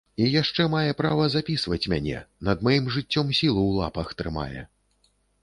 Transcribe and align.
І 0.23 0.27
яшчэ 0.41 0.63
мае 0.75 0.93
права 1.01 1.27
запісваць 1.33 1.89
мяне, 1.93 2.23
над 2.49 2.65
маім 2.69 2.89
жыццём 2.97 3.27
сілу 3.41 3.61
ў 3.67 3.71
лапах 3.83 4.07
трымае. 4.25 4.61